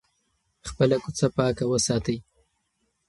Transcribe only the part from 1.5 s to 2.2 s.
وساتئ.